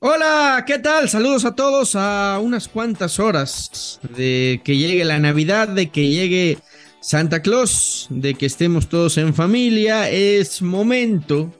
Hola, 0.00 0.62
¿qué 0.64 0.78
tal? 0.78 1.08
Saludos 1.08 1.44
a 1.44 1.56
todos 1.56 1.96
a 1.96 2.38
unas 2.40 2.68
cuantas 2.68 3.18
horas 3.18 3.98
de 4.16 4.60
que 4.62 4.76
llegue 4.76 5.04
la 5.04 5.18
Navidad, 5.18 5.66
de 5.66 5.90
que 5.90 6.06
llegue 6.06 6.58
Santa 7.00 7.42
Claus, 7.42 8.06
de 8.08 8.34
que 8.34 8.46
estemos 8.46 8.88
todos 8.88 9.18
en 9.18 9.34
familia. 9.34 10.08
Es 10.08 10.62
momento 10.62 11.52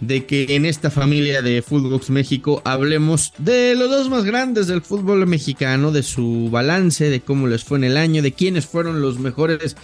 de 0.00 0.24
que 0.24 0.56
en 0.56 0.64
esta 0.64 0.90
familia 0.90 1.42
de 1.42 1.60
Footbox 1.60 2.08
México 2.08 2.62
hablemos 2.64 3.34
de 3.36 3.74
los 3.74 3.90
dos 3.90 4.08
más 4.08 4.24
grandes 4.24 4.66
del 4.66 4.80
fútbol 4.80 5.26
mexicano, 5.26 5.92
de 5.92 6.02
su 6.02 6.48
balance, 6.50 7.10
de 7.10 7.20
cómo 7.20 7.46
les 7.46 7.62
fue 7.62 7.76
en 7.76 7.84
el 7.84 7.98
año, 7.98 8.22
de 8.22 8.32
quiénes 8.32 8.64
fueron 8.64 9.02
los 9.02 9.18
mejores 9.18 9.76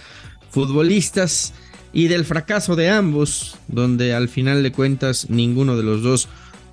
futbolistas 0.49 1.53
y 1.93 2.07
del 2.07 2.25
fracaso 2.25 2.75
de 2.75 2.89
ambos, 2.89 3.55
donde 3.67 4.15
al 4.15 4.29
final 4.29 4.63
de 4.63 4.71
cuentas 4.71 5.29
ninguno 5.29 5.77
de 5.77 5.83
los 5.83 6.01
dos 6.01 6.27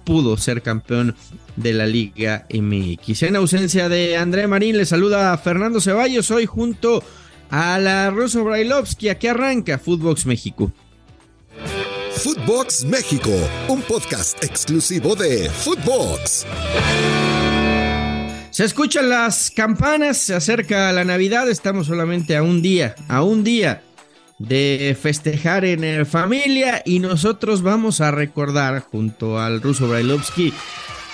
pudo 0.04 0.36
ser 0.36 0.62
campeón 0.62 1.16
de 1.56 1.72
la 1.72 1.86
Liga 1.86 2.46
MX. 2.52 3.22
En 3.24 3.36
ausencia 3.36 3.88
de 3.88 4.16
André 4.16 4.46
Marín, 4.46 4.76
le 4.76 4.86
saluda 4.86 5.36
Fernando 5.38 5.80
Ceballos 5.80 6.30
hoy 6.30 6.46
junto 6.46 7.02
a 7.50 7.78
la 7.78 8.10
Rosso 8.10 8.44
Brailovsky. 8.44 9.08
Aquí 9.08 9.26
arranca 9.26 9.78
Footbox 9.78 10.26
México. 10.26 10.72
Footbox 12.16 12.84
México, 12.84 13.30
un 13.68 13.82
podcast 13.82 14.42
exclusivo 14.42 15.14
de 15.14 15.50
Footbox. 15.50 16.46
Se 18.50 18.64
escuchan 18.64 19.08
las 19.08 19.50
campanas, 19.50 20.18
se 20.18 20.34
acerca 20.34 20.92
la 20.92 21.04
Navidad, 21.04 21.50
estamos 21.50 21.88
solamente 21.88 22.36
a 22.36 22.42
un 22.42 22.62
día, 22.62 22.94
a 23.08 23.22
un 23.22 23.42
día 23.42 23.82
de 24.38 24.96
festejar 25.00 25.64
en 25.64 26.04
familia 26.06 26.82
y 26.84 26.98
nosotros 26.98 27.62
vamos 27.62 28.00
a 28.00 28.10
recordar 28.10 28.80
junto 28.80 29.38
al 29.38 29.62
ruso 29.62 29.88
Brailovsky 29.88 30.52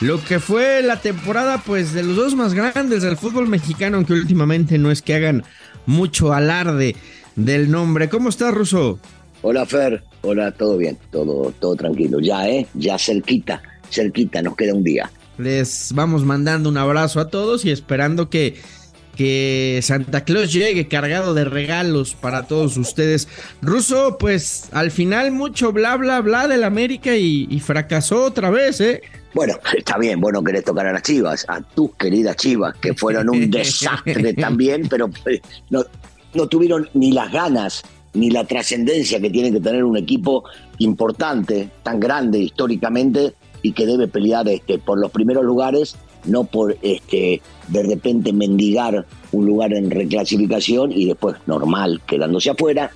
lo 0.01 0.23
que 0.24 0.41
fue 0.41 0.83
la 0.83 0.96
temporada 0.96 1.62
pues 1.65 1.93
de 1.93 2.02
los 2.02 2.16
dos 2.16 2.34
más 2.34 2.55
grandes 2.55 3.02
del 3.02 3.19
fútbol 3.19 3.48
mexicano, 3.48 3.99
aunque 3.99 4.15
últimamente 4.15 4.79
no 4.79 4.90
es 4.90 5.02
que 5.02 5.15
hagan 5.15 5.45
mucho 5.85 6.32
alarde 6.32 6.96
del 7.37 7.71
nombre. 7.71 8.09
¿Cómo 8.09 8.30
estás, 8.30 8.54
Ruso? 8.54 8.99
Hola, 9.43 9.66
Fer. 9.66 10.02
Hola, 10.23 10.52
todo 10.52 10.79
bien, 10.79 10.96
todo, 11.10 11.52
todo 11.60 11.77
tranquilo. 11.77 12.18
Ya, 12.21 12.49
¿eh? 12.49 12.66
Ya 12.74 12.99
cerquita, 12.99 13.60
cerquita, 13.90 14.40
nos 14.40 14.57
queda 14.57 14.74
un 14.74 14.84
día. 14.84 15.10
Les 15.37 15.93
vamos 15.95 16.24
mandando 16.24 16.68
un 16.71 16.79
abrazo 16.79 17.21
a 17.21 17.29
todos 17.29 17.65
y 17.66 17.71
esperando 17.71 18.30
que 18.30 18.57
que 19.21 19.80
Santa 19.82 20.24
Claus 20.24 20.51
llegue 20.51 20.88
cargado 20.88 21.35
de 21.35 21.45
regalos 21.45 22.15
para 22.15 22.45
todos 22.45 22.79
ustedes. 22.79 23.29
Ruso, 23.60 24.16
pues 24.18 24.71
al 24.73 24.90
final 24.90 25.30
mucho 25.30 25.73
bla 25.73 25.99
bla 25.99 26.23
bla 26.23 26.49
del 26.49 26.65
América 26.65 27.15
y, 27.15 27.60
fracasó 27.60 28.24
otra 28.24 28.49
vez, 28.49 28.80
¿eh? 28.80 29.02
Bueno, 29.35 29.59
está 29.77 29.99
bien, 29.99 30.23
bueno 30.23 30.43
querés 30.43 30.65
tocar 30.65 30.87
a 30.87 30.95
las 30.95 31.02
chivas, 31.02 31.45
a 31.49 31.60
tus 31.60 31.95
queridas 31.96 32.35
chivas, 32.37 32.74
que 32.79 32.95
fueron 32.95 33.29
un 33.29 33.51
desastre 33.51 34.32
también, 34.32 34.88
pero 34.88 35.10
eh, 35.27 35.43
no, 35.68 35.84
no 36.32 36.49
tuvieron 36.49 36.88
ni 36.95 37.12
las 37.12 37.30
ganas 37.30 37.82
ni 38.15 38.30
la 38.30 38.45
trascendencia 38.45 39.21
que 39.21 39.29
tiene 39.29 39.52
que 39.52 39.60
tener 39.60 39.84
un 39.84 39.99
equipo 39.99 40.45
importante, 40.79 41.68
tan 41.82 42.01
grande 42.01 42.38
históricamente 42.38 43.34
y 43.60 43.73
que 43.73 43.84
debe 43.84 44.09
pelear 44.09 44.49
este, 44.49 44.79
por 44.79 44.99
los 44.99 45.10
primeros 45.10 45.45
lugares 45.45 45.95
no 46.24 46.45
por 46.45 46.76
este, 46.82 47.40
de 47.68 47.82
repente 47.82 48.32
mendigar 48.32 49.07
un 49.32 49.46
lugar 49.46 49.73
en 49.73 49.90
reclasificación 49.90 50.93
y 50.93 51.07
después 51.07 51.37
normal 51.46 52.01
quedándose 52.07 52.51
afuera. 52.51 52.90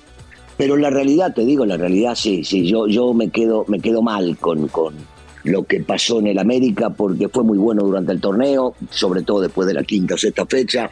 Pero 0.57 0.77
la 0.77 0.89
realidad, 0.89 1.33
te 1.33 1.45
digo, 1.45 1.65
la 1.65 1.77
realidad 1.77 2.15
sí, 2.15 2.43
sí, 2.43 2.65
yo, 2.65 2.87
yo 2.87 3.13
me 3.13 3.29
quedo, 3.29 3.65
me 3.67 3.79
quedo 3.79 4.01
mal 4.01 4.37
con, 4.37 4.67
con 4.69 4.95
lo 5.43 5.63
que 5.63 5.81
pasó 5.81 6.19
en 6.19 6.27
el 6.27 6.39
América 6.39 6.89
porque 6.89 7.29
fue 7.29 7.43
muy 7.43 7.57
bueno 7.57 7.83
durante 7.83 8.11
el 8.13 8.21
torneo, 8.21 8.73
sobre 8.89 9.21
todo 9.21 9.41
después 9.41 9.67
de 9.67 9.73
la 9.73 9.83
quinta 9.83 10.15
o 10.15 10.17
sexta 10.17 10.45
fecha, 10.45 10.89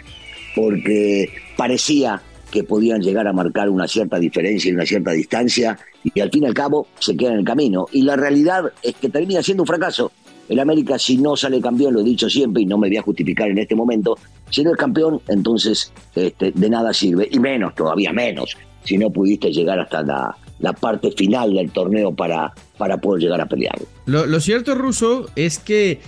porque 0.56 1.30
parecía 1.58 2.22
que 2.52 2.64
podían 2.64 3.02
llegar 3.02 3.28
a 3.28 3.34
marcar 3.34 3.68
una 3.70 3.88
cierta 3.88 4.20
diferencia 4.20 4.70
y 4.70 4.76
una 4.76 4.86
cierta 4.86 5.12
distancia, 5.12 5.76
y 6.04 6.20
al 6.20 6.30
fin 6.30 6.44
y 6.44 6.46
al 6.46 6.54
cabo 6.54 6.86
se 7.00 7.18
queda 7.18 7.32
en 7.32 7.40
el 7.40 7.46
camino. 7.46 7.88
Y 7.92 8.04
la 8.04 8.16
realidad 8.16 8.66
es 8.84 8.94
que 8.94 9.10
termina 9.10 9.42
siendo 9.42 9.64
un 9.64 9.68
fracaso, 9.68 10.12
el 10.50 10.60
América, 10.60 11.00
si 11.00 11.18
no 11.18 11.36
sale 11.36 11.62
campeón, 11.62 11.94
lo 11.94 12.02
he 12.02 12.04
dicho 12.04 12.30
siempre 12.30 12.64
y 12.64 12.66
no 12.66 12.78
me 12.78 12.88
voy 12.88 12.98
a 12.98 13.02
justificar 13.02 13.50
en 13.50 13.58
este 13.58 13.76
momento, 13.76 14.18
si 14.50 14.64
no 14.64 14.72
es 14.72 14.78
campeón, 14.78 15.22
entonces 15.28 15.92
este, 16.16 16.52
de 16.52 16.70
nada 16.70 16.94
sirve, 16.94 17.28
y 17.32 17.40
menos, 17.40 17.74
todavía 17.76 18.12
menos, 18.12 18.56
si 18.84 18.98
no 18.98 19.10
pudiste 19.10 19.52
llegar 19.52 19.80
hasta 19.80 20.04
la, 20.04 20.36
parte 20.80 21.12
final 21.12 21.54
del 21.54 21.72
torneo 21.72 22.14
para, 22.14 22.54
para 22.78 22.98
poder 22.98 23.24
llegar 23.24 23.42
a 23.42 23.46
pelear. 23.46 23.78
Lo, 24.06 24.26
lo 24.26 24.40
cierto, 24.40 24.76
Russo, 24.76 25.26
es 25.36 25.60
que 25.60 26.00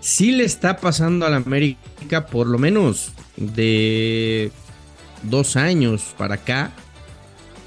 sí 0.00 0.32
le 0.32 0.44
está 0.44 0.76
pasando 0.76 1.24
al 1.24 1.32
América, 1.32 2.26
por 2.26 2.46
lo 2.46 2.58
menos 2.58 3.12
de 3.36 4.50
dos 5.22 5.56
años 5.56 6.14
para 6.18 6.34
acá, 6.34 6.72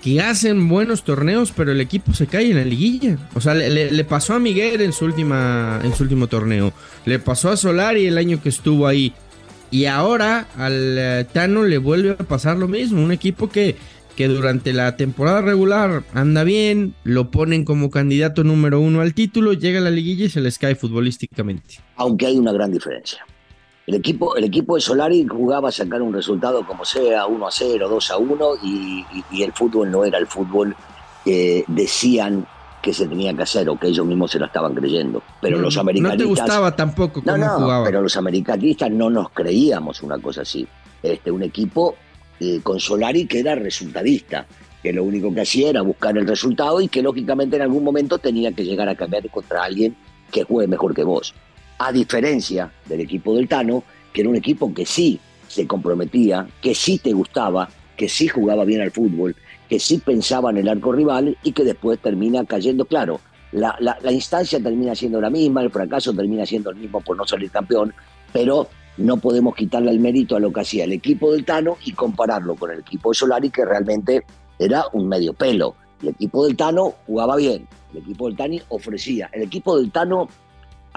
que 0.07 0.21
hacen 0.21 0.69
buenos 0.69 1.03
torneos, 1.03 1.51
pero 1.53 1.73
el 1.73 1.81
equipo 1.81 2.13
se 2.13 2.27
cae 2.27 2.51
en 2.51 2.55
la 2.55 2.63
liguilla. 2.63 3.17
O 3.35 3.41
sea, 3.41 3.53
le, 3.53 4.03
pasó 4.05 4.35
a 4.35 4.39
Miguel 4.39 4.79
en 4.79 4.93
su, 4.93 5.03
última, 5.03 5.81
en 5.83 5.93
su 5.93 6.03
último 6.03 6.27
torneo. 6.27 6.71
Le 7.05 7.19
pasó 7.19 7.49
a 7.49 7.57
Solari 7.57 8.05
el 8.05 8.17
año 8.17 8.41
que 8.41 8.47
estuvo 8.47 8.87
ahí. 8.87 9.13
Y 9.69 9.83
ahora 9.83 10.47
al 10.55 10.97
eh, 10.97 11.25
Tano 11.33 11.63
le 11.63 11.77
vuelve 11.77 12.11
a 12.11 12.17
pasar 12.17 12.55
lo 12.55 12.69
mismo. 12.69 13.03
Un 13.03 13.11
equipo 13.11 13.49
que, 13.49 13.75
que 14.15 14.29
durante 14.29 14.71
la 14.71 14.95
temporada 14.95 15.41
regular 15.41 16.03
anda 16.13 16.45
bien, 16.45 16.93
lo 17.03 17.29
ponen 17.29 17.65
como 17.65 17.91
candidato 17.91 18.45
número 18.45 18.79
uno 18.79 19.01
al 19.01 19.13
título, 19.13 19.51
llega 19.51 19.79
a 19.79 19.83
la 19.83 19.91
liguilla 19.91 20.27
y 20.27 20.29
se 20.29 20.39
les 20.39 20.57
cae 20.57 20.75
futbolísticamente. 20.75 21.81
Aunque 21.97 22.27
hay 22.27 22.37
una 22.37 22.53
gran 22.53 22.71
diferencia. 22.71 23.25
El 23.87 23.95
equipo, 23.95 24.35
el 24.35 24.43
equipo 24.43 24.75
de 24.75 24.81
Solari 24.81 25.25
jugaba 25.25 25.69
a 25.69 25.71
sacar 25.71 26.01
un 26.01 26.13
resultado 26.13 26.67
como 26.67 26.83
sea, 26.83 27.25
1 27.25 27.47
a 27.47 27.49
0, 27.49 27.87
2 27.87 28.11
a 28.11 28.17
1, 28.17 28.49
y, 28.61 29.05
el 29.41 29.53
fútbol 29.53 29.89
no 29.89 30.03
era 30.03 30.17
el 30.17 30.27
fútbol 30.27 30.75
que 31.23 31.63
decían 31.69 32.45
que 32.81 32.93
se 32.93 33.07
tenía 33.07 33.33
que 33.33 33.43
hacer 33.43 33.69
o 33.69 33.79
que 33.79 33.87
ellos 33.87 34.05
mismos 34.05 34.31
se 34.31 34.39
lo 34.39 34.45
estaban 34.47 34.75
creyendo. 34.75 35.23
Pero 35.41 35.57
los 35.59 35.77
americanistas. 35.77 36.17
No 36.17 36.35
te 36.35 36.41
gustaba 36.41 36.75
tampoco 36.75 37.23
cómo 37.23 37.37
no, 37.37 37.59
no, 37.59 37.83
Pero 37.85 38.01
los 38.01 38.17
americanistas 38.17 38.91
no 38.91 39.09
nos 39.09 39.29
creíamos 39.29 40.03
una 40.03 40.17
cosa 40.17 40.41
así. 40.41 40.67
Este, 41.01 41.31
un 41.31 41.43
equipo 41.43 41.95
eh, 42.41 42.59
con 42.61 42.81
Solari 42.81 43.25
que 43.25 43.39
era 43.39 43.55
resultadista, 43.55 44.45
que 44.83 44.91
lo 44.91 45.05
único 45.05 45.33
que 45.33 45.41
hacía 45.41 45.69
era 45.69 45.81
buscar 45.81 46.17
el 46.17 46.27
resultado 46.27 46.81
y 46.81 46.89
que 46.89 47.01
lógicamente 47.01 47.55
en 47.55 47.61
algún 47.61 47.85
momento 47.85 48.17
tenía 48.17 48.51
que 48.51 48.65
llegar 48.65 48.89
a 48.89 48.95
cambiar 48.95 49.29
contra 49.29 49.63
alguien 49.63 49.95
que 50.29 50.43
juegue 50.43 50.67
mejor 50.67 50.93
que 50.93 51.05
vos 51.05 51.33
a 51.77 51.91
diferencia 51.91 52.71
del 52.85 53.01
equipo 53.01 53.35
del 53.35 53.47
Tano, 53.47 53.83
que 54.13 54.21
era 54.21 54.29
un 54.29 54.35
equipo 54.35 54.73
que 54.73 54.85
sí 54.85 55.19
se 55.47 55.67
comprometía, 55.67 56.47
que 56.61 56.75
sí 56.75 56.99
te 56.99 57.13
gustaba, 57.13 57.69
que 57.95 58.09
sí 58.09 58.27
jugaba 58.27 58.65
bien 58.65 58.81
al 58.81 58.91
fútbol, 58.91 59.35
que 59.69 59.79
sí 59.79 59.99
pensaba 59.99 60.49
en 60.51 60.57
el 60.57 60.69
arco 60.69 60.91
rival 60.91 61.37
y 61.43 61.51
que 61.51 61.63
después 61.63 61.99
termina 61.99 62.45
cayendo, 62.45 62.85
claro, 62.85 63.19
la, 63.51 63.77
la, 63.79 64.11
instancia 64.11 64.61
termina 64.61 64.93
siendo 64.93 65.21
la 65.21 65.29
misma, 65.29 65.61
el 65.61 65.71
fracaso 65.71 66.13
termina 66.13 66.45
siendo 66.45 66.69
el 66.69 66.75
mismo 66.75 67.01
por 67.01 67.15
no 67.15 67.25
salir 67.25 67.49
campeón, 67.49 67.93
pero 68.33 68.67
no 68.97 69.17
podemos 69.17 69.55
quitarle 69.55 69.91
el 69.91 69.99
mérito 69.99 70.35
a 70.35 70.39
lo 70.39 70.51
que 70.51 70.61
hacía 70.61 70.83
el 70.83 70.93
equipo 70.93 71.31
del 71.31 71.45
Tano 71.45 71.77
y 71.85 71.93
compararlo 71.93 72.55
con 72.55 72.71
el 72.71 72.79
equipo 72.79 73.11
de 73.11 73.15
Solari, 73.15 73.49
que 73.49 73.63
realmente 73.63 74.25
era 74.59 74.83
un 74.93 75.07
medio 75.07 75.33
pelo. 75.33 75.75
El 76.01 76.09
equipo 76.09 76.45
del 76.45 76.57
Tano 76.57 76.95
jugaba 77.05 77.35
bien, 77.37 77.67
el 77.93 77.99
equipo 77.99 78.27
del 78.27 78.35
Tani 78.35 78.61
ofrecía, 78.69 79.29
el 79.31 79.43
equipo 79.43 79.77
del 79.77 79.91
Tano 79.91 80.27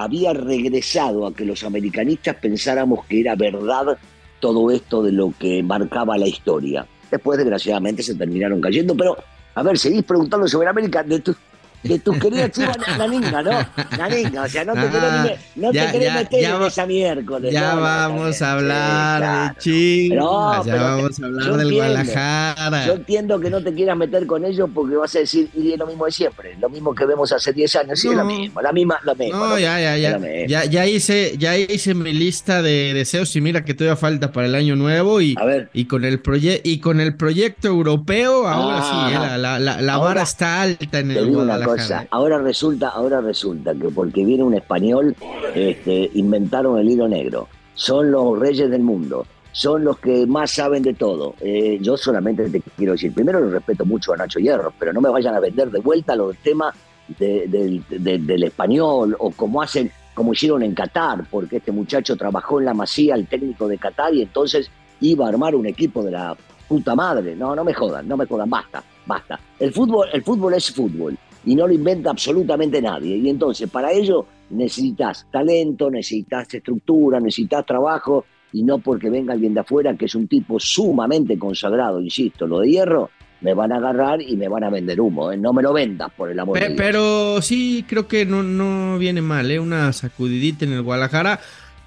había 0.02 0.32
regresado 0.32 1.26
a 1.26 1.34
que 1.34 1.44
los 1.44 1.62
americanistas 1.64 2.36
pensáramos 2.36 3.04
que 3.06 3.20
era 3.20 3.34
verdad 3.34 3.98
todo 4.40 4.70
esto 4.70 5.02
de 5.02 5.12
lo 5.12 5.32
que 5.38 5.62
marcaba 5.62 6.16
la 6.16 6.26
historia. 6.26 6.86
Después, 7.10 7.38
desgraciadamente, 7.38 8.02
se 8.02 8.14
terminaron 8.14 8.60
cayendo, 8.60 8.96
pero 8.96 9.16
a 9.54 9.62
ver, 9.62 9.78
seguís 9.78 10.04
preguntando 10.04 10.48
sobre 10.48 10.68
América 10.68 11.02
de 11.02 11.20
tu, 11.20 11.34
de 11.82 11.98
tus 11.98 12.18
queridas 12.18 12.50
chivas 12.50 12.76
Naninga, 12.98 13.42
¿no? 13.42 13.50
Naninga, 13.96 14.42
o 14.42 14.48
sea, 14.48 14.64
no 14.64 14.74
te 14.74 14.80
ah, 14.80 15.24
querés, 15.24 15.40
no 15.56 15.70
te 15.72 15.92
querés 15.92 16.14
meter 16.14 16.44
en 16.44 16.62
esa 16.62 16.86
miércoles. 16.86 17.52
Ya 17.52 17.74
vamos 17.74 18.42
a 18.42 18.52
hablar 18.52 19.54
de 19.54 19.60
chivas, 19.60 20.66
ya 20.66 20.74
vamos 20.74 21.20
a 21.20 21.26
hablar 21.26 21.56
del 21.56 21.74
Guadalajara. 21.74 22.86
Yo 22.86 22.92
entiendo 22.94 23.40
que 23.40 23.50
no 23.50 23.62
te 23.62 23.72
quieras 23.72 23.96
meter 23.96 24.26
con 24.26 24.44
ellos 24.44 24.68
porque 24.74 24.96
vas 24.96 25.14
a 25.16 25.20
decir, 25.20 25.48
y 25.54 25.72
es 25.72 25.78
lo 25.78 25.86
mismo 25.86 26.04
de 26.04 26.12
siempre, 26.12 26.56
lo 26.60 26.68
mismo 26.68 26.94
que 26.94 27.06
vemos 27.06 27.32
hace 27.32 27.52
10 27.52 27.76
años, 27.76 28.00
sí, 28.00 28.08
es 28.08 28.14
lo 28.14 28.24
mismo, 28.24 28.60
la 28.60 28.72
misma, 28.72 28.98
lo 29.02 29.14
mismo. 29.14 29.38
No, 29.38 29.58
ya, 29.58 29.80
ya, 29.80 29.96
ya, 29.96 30.18
ya, 30.46 30.64
ya, 30.64 30.86
hice, 30.86 31.34
ya 31.38 31.56
hice 31.56 31.94
mi 31.94 32.12
lista 32.12 32.62
de 32.62 32.92
deseos 32.92 33.34
y 33.36 33.40
mira 33.40 33.64
que 33.64 33.74
todavía 33.74 33.96
falta 33.96 34.32
para 34.32 34.46
el 34.46 34.54
año 34.54 34.76
nuevo 34.76 35.20
y, 35.20 35.34
y 35.72 35.84
con 35.86 36.04
el 36.04 36.20
proyecto 36.20 36.68
y 36.68 36.78
con 36.78 37.00
el 37.00 37.16
proyecto 37.16 37.68
europeo, 37.68 38.46
ahora 38.46 38.82
sí, 38.82 39.14
eh, 39.14 39.18
la, 39.18 39.38
la, 39.38 39.58
la, 39.58 39.80
la 39.80 39.98
vara 39.98 40.22
está 40.22 40.62
alta 40.62 40.98
en 40.98 41.10
el 41.10 41.26
Guadalajara. 41.26 41.69
Ahora 42.10 42.38
resulta, 42.38 42.88
ahora 42.88 43.20
resulta 43.20 43.74
que 43.74 43.88
porque 43.88 44.24
viene 44.24 44.42
un 44.42 44.54
español, 44.54 45.14
este, 45.54 46.10
inventaron 46.14 46.78
el 46.78 46.88
hilo 46.88 47.08
negro. 47.08 47.48
Son 47.74 48.10
los 48.10 48.38
reyes 48.38 48.70
del 48.70 48.82
mundo. 48.82 49.26
Son 49.52 49.84
los 49.84 49.98
que 49.98 50.26
más 50.26 50.52
saben 50.52 50.82
de 50.82 50.94
todo. 50.94 51.34
Eh, 51.40 51.78
yo 51.80 51.96
solamente 51.96 52.48
te 52.48 52.60
quiero 52.76 52.92
decir, 52.92 53.12
primero 53.12 53.40
lo 53.40 53.50
respeto 53.50 53.84
mucho 53.84 54.12
a 54.12 54.16
Nacho 54.16 54.38
Hierro, 54.38 54.72
pero 54.78 54.92
no 54.92 55.00
me 55.00 55.08
vayan 55.08 55.34
a 55.34 55.40
vender 55.40 55.70
de 55.70 55.80
vuelta 55.80 56.14
los 56.14 56.36
temas 56.36 56.74
del 57.18 58.42
español 58.44 59.16
o 59.18 59.32
como 59.32 59.60
hacen 59.60 59.90
como 60.14 60.32
hicieron 60.32 60.62
en 60.62 60.74
Qatar, 60.74 61.24
porque 61.30 61.56
este 61.56 61.72
muchacho 61.72 62.16
trabajó 62.16 62.60
en 62.60 62.66
la 62.66 62.74
Masía, 62.74 63.14
el 63.14 63.26
técnico 63.26 63.66
de 63.66 63.78
Qatar, 63.78 64.12
y 64.12 64.22
entonces 64.22 64.70
iba 65.00 65.24
a 65.24 65.28
armar 65.30 65.54
un 65.54 65.66
equipo 65.66 66.02
de 66.02 66.10
la 66.10 66.36
puta 66.68 66.94
madre. 66.94 67.34
No, 67.34 67.56
no 67.56 67.64
me 67.64 67.72
jodan, 67.72 68.06
no 68.06 68.16
me 68.16 68.26
jodan, 68.26 68.50
basta, 68.50 68.84
basta. 69.06 69.40
El 69.58 69.72
fútbol, 69.72 70.08
el 70.12 70.22
fútbol 70.22 70.54
es 70.54 70.70
fútbol 70.70 71.16
y 71.44 71.54
no 71.54 71.66
lo 71.66 71.72
inventa 71.72 72.10
absolutamente 72.10 72.80
nadie. 72.82 73.16
Y 73.16 73.28
entonces, 73.28 73.68
para 73.70 73.92
ello 73.92 74.26
necesitas 74.50 75.26
talento, 75.30 75.90
necesitas 75.90 76.52
estructura, 76.52 77.20
necesitas 77.20 77.64
trabajo, 77.64 78.24
y 78.52 78.62
no 78.62 78.78
porque 78.78 79.10
venga 79.10 79.32
alguien 79.32 79.54
de 79.54 79.60
afuera 79.60 79.96
que 79.96 80.06
es 80.06 80.14
un 80.14 80.26
tipo 80.26 80.58
sumamente 80.58 81.38
consagrado, 81.38 82.00
insisto, 82.00 82.46
lo 82.46 82.60
de 82.60 82.70
hierro, 82.70 83.10
me 83.40 83.54
van 83.54 83.72
a 83.72 83.76
agarrar 83.76 84.20
y 84.20 84.36
me 84.36 84.48
van 84.48 84.64
a 84.64 84.70
vender 84.70 85.00
humo, 85.00 85.32
¿eh? 85.32 85.36
no 85.36 85.52
me 85.52 85.62
lo 85.62 85.72
vendas 85.72 86.10
por 86.14 86.30
el 86.30 86.38
amor 86.38 86.58
de 86.58 86.66
Dios. 86.66 86.76
Pero 86.76 87.40
sí, 87.40 87.84
creo 87.88 88.06
que 88.06 88.26
no, 88.26 88.42
no 88.42 88.98
viene 88.98 89.22
mal, 89.22 89.50
¿eh? 89.50 89.58
una 89.58 89.92
sacudidita 89.92 90.64
en 90.64 90.72
el 90.72 90.82
Guadalajara, 90.82 91.40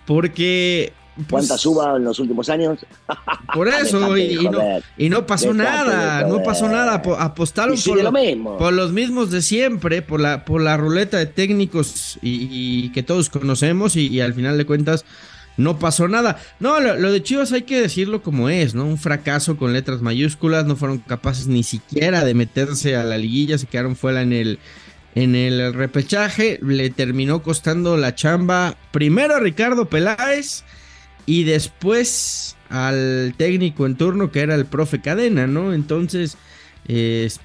porque 0.06 0.94
pues, 1.16 1.28
¿Cuántas 1.30 1.62
suba 1.62 1.96
en 1.98 2.06
los 2.06 2.20
últimos 2.20 2.50
años? 2.50 2.80
Por 3.54 3.68
eso, 3.68 4.18
y, 4.18 4.50
no, 4.50 4.60
y, 4.98 5.10
no, 5.10 5.28
pasó 5.28 5.54
nada, 5.54 6.28
no 6.28 6.42
pasó 6.42 6.68
nada. 6.68 7.04
Apostaron 7.20 7.78
por, 7.78 8.58
por, 8.58 8.74
los 8.74 8.92
mismos 8.94 9.30
de 9.30 9.44
siempre, 9.44 10.02
por 10.02 10.20
la, 10.20 10.44
por 10.44 10.62
la 10.62 10.76
ruleta 10.76 11.18
de 11.20 11.28
técnicos 11.28 12.18
y, 12.24 12.90
que 12.94 13.04
todos 13.04 13.30
conocemos, 13.30 13.96
y, 13.96 14.22
al 14.22 14.34
final 14.34 14.58
de 14.58 14.66
cuentas 14.66 15.06
no 15.56 15.78
pasó 15.78 16.08
nada. 16.08 16.40
No, 16.60 16.80
lo, 16.80 17.12
de 17.12 17.22
Chivas 17.22 17.52
hay 17.52 17.62
que 17.62 17.80
decirlo 17.80 18.24
como 18.24 18.50
es, 18.50 18.74
¿no? 18.74 18.86
Un 18.86 18.98
fracaso 18.98 19.56
con 19.56 19.72
letras 19.72 20.02
mayúsculas, 20.02 20.66
no 20.66 20.76
fueron 20.76 20.98
capaces 20.98 21.46
ni 21.46 21.62
siquiera 21.62 22.26
de 22.26 22.34
meterse 22.34 22.96
a 22.96 23.04
la 23.04 23.20
liguilla, 23.20 23.60
se 23.60 23.68
quedaron 23.68 23.96
fuera 23.96 24.24
en 24.24 24.34
el, 24.34 24.58
en 25.14 25.36
el 25.36 25.76
repechaje, 25.76 26.60
le 26.64 26.90
terminó 26.90 27.44
costando 27.44 27.98
la 27.98 28.16
chamba 28.16 28.78
primero 28.92 29.36
a 29.36 29.40
Ricardo 29.40 29.86
Peláez 29.86 30.64
y 31.26 31.44
después 31.44 32.56
al 32.70 33.34
técnico 33.38 33.86
en 33.86 33.96
turno 33.96 34.32
que 34.32 34.42
era 34.42 34.56
el 34.56 34.66
profe 34.66 35.00
Cadena, 35.02 35.48
¿no? 35.48 35.74
Entonces, 35.74 36.38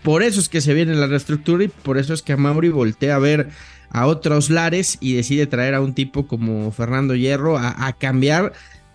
por 0.03 0.23
eso 0.23 0.41
es 0.41 0.49
que 0.49 0.61
se 0.61 0.75
viene 0.75 0.95
la 0.95 1.07
reestructura 1.07 1.65
y 1.65 1.69
por 1.69 1.99
eso 1.99 2.15
es 2.15 2.23
que 2.23 2.37
Mauri 2.37 2.71
voltea 2.71 3.17
a 3.17 3.19
ver 3.19 3.49
a 3.91 4.07
otros 4.07 4.51
lares 4.51 4.99
y 5.01 5.15
decide 5.15 5.47
traer 5.47 5.75
a 5.75 5.81
un 5.81 5.95
tipo 5.95 6.27
como 6.27 6.71
Fernando 6.73 7.15
Hierro 7.15 7.57
a, 7.59 7.93
cambiar 7.99 8.53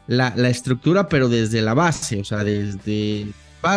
la, 0.08 0.30
estructura, 0.50 1.08
pero 1.08 1.30
desde 1.30 1.62
la 1.62 1.74
base, 1.74 2.20
o 2.20 2.24
sea, 2.24 2.44
desde... 2.44 3.28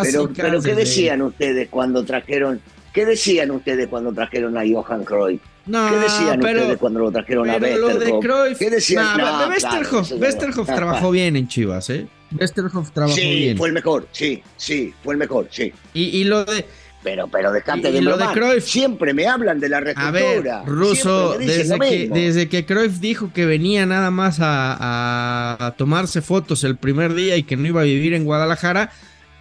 pero, 0.03 0.31
pero 0.35 0.63
¿qué 0.63 0.75
decían 0.75 1.23
ustedes 1.23 1.69
cuando 1.69 2.05
trajeron, 2.05 2.61
qué 2.93 3.07
decían 3.07 3.51
ustedes 3.51 3.87
cuando 3.89 4.13
trajeron 4.13 4.59
a 4.59 4.63
Johan 4.63 5.05
Cruyff? 5.05 5.41
No, 5.67 5.91
¿Qué 5.91 5.97
decían 5.97 6.41
pero, 6.41 6.61
ustedes 6.61 6.79
cuando 6.79 7.01
lo 7.01 7.11
trajeron 7.11 7.51
a 7.51 7.57
Westerhoff? 7.57 8.59
¿Qué 8.59 8.71
decían? 8.71 9.19
No, 9.19 9.49
Westerhoff, 10.19 10.67
trabajó 10.67 11.11
bien 11.11 11.37
en 11.37 11.49
Chivas, 11.49 11.91
¿eh? 11.91 12.07
Westerhoff 12.39 12.93
trabajó 12.93 13.17
bien. 13.17 13.53
Sí, 13.53 13.55
fue 13.57 13.69
el 13.69 13.75
mejor, 13.75 14.09
sí, 14.13 14.43
sí, 14.57 14.95
fue 15.03 15.15
el 15.15 15.19
mejor, 15.19 15.49
sí. 15.51 15.73
Y, 15.93 16.03
y 16.21 16.25
lo 16.25 16.45
de... 16.45 16.65
Pero, 17.03 17.29
pero 17.29 17.53
dejate 17.53 17.93
de 17.93 18.01
lo 18.01 18.17
de 18.17 18.27
Cruyff, 18.33 18.65
Siempre 18.65 19.15
me 19.15 19.29
hablan 19.29 19.61
de 19.61 19.69
la 19.69 19.79
reestructura. 19.79 20.61
A 20.61 20.65
ver, 20.65 20.67
Russo, 20.67 21.39
desde 21.39 21.79
que, 21.79 22.09
desde 22.09 22.49
que 22.49 22.67
Cruyff 22.67 22.99
dijo 22.99 23.33
que 23.33 23.47
venía 23.47 23.87
nada 23.87 24.11
más 24.11 24.39
a, 24.41 25.57
a 25.65 25.71
tomarse 25.77 26.23
fotos 26.23 26.65
el 26.65 26.77
primer 26.77 27.15
día 27.15 27.37
y 27.37 27.45
que 27.45 27.57
no 27.57 27.69
iba 27.69 27.83
a 27.83 27.85
vivir 27.85 28.13
en 28.15 28.25
Guadalajara, 28.25 28.91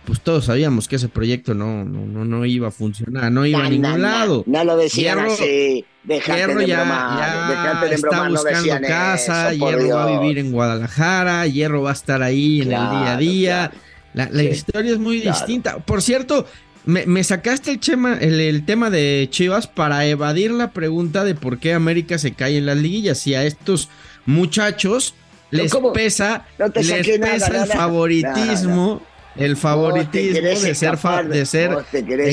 pues 0.06 0.22
todos 0.22 0.46
sabíamos 0.46 0.88
que 0.88 0.98
ese 0.98 1.10
proyecto 1.10 1.56
no, 1.56 1.84
no, 1.84 2.24
no, 2.24 2.46
iba 2.46 2.68
a 2.68 2.72
funcionar, 2.72 3.32
no 3.32 3.46
iba 3.48 3.66
a 3.66 3.70
ningún 3.70 4.02
lado. 4.02 4.44
No 4.46 4.64
lo 4.64 4.78
decían 4.78 5.20
así. 5.20 5.86
De 6.06 6.20
ya, 6.20 6.38
ya 6.38 7.82
de 7.84 7.96
está 7.96 8.30
buscando 8.30 8.88
casa, 8.88 9.54
Hierro 9.54 9.96
va 9.96 10.04
a 10.04 10.20
vivir 10.20 10.38
en 10.38 10.52
Guadalajara, 10.52 11.48
Hierro 11.48 11.82
va 11.82 11.90
a 11.90 11.94
estar 11.94 12.22
ahí 12.22 12.62
en 12.62 12.74
el 12.74 12.90
día 12.90 13.14
a 13.14 13.18
día. 13.18 13.72
La, 14.14 14.44
historia 14.44 14.92
es 14.92 15.00
muy 15.00 15.20
distinta. 15.20 15.78
Por 15.80 16.02
cierto, 16.02 16.46
me, 16.86 17.24
sacaste 17.24 17.72
el, 17.72 17.80
chema, 17.80 18.18
el, 18.20 18.66
tema 18.66 18.90
de 18.90 19.28
Chivas 19.32 19.68
para 19.68 20.06
evadir 20.06 20.52
la 20.52 20.72
pregunta 20.72 21.24
de 21.24 21.34
por 21.34 21.58
qué 21.58 21.74
América 21.74 22.18
se 22.20 22.34
cae 22.34 22.58
en 22.58 22.68
las 22.68 22.78
liguillas. 22.78 23.18
Si 23.18 23.34
a 23.34 23.44
estos 23.44 23.90
muchachos 24.26 25.16
les 25.50 25.76
pesa, 25.94 26.46
les 26.76 27.20
pesa 27.20 27.64
el 27.64 27.70
favoritismo 27.70 29.02
el 29.38 29.58
favoritismo 29.58 30.42
de 30.42 30.76
ser, 30.76 30.98
de 31.28 31.46
ser 31.46 31.78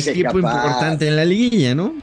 equipo 0.09 0.39
importante 0.39 1.09
en 1.09 1.17
la 1.17 1.25
liguilla, 1.25 1.75
¿no? 1.75 1.95